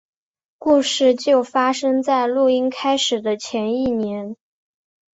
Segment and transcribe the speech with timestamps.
[0.57, 4.35] 故事就发生在录音开始的前一年。